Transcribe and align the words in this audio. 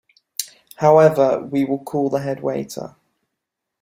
However, 0.77 1.43
we 1.51 1.63
will 1.63 1.77
call 1.83 2.09
the 2.09 2.21
head 2.21 2.41
waiter. 2.41 2.95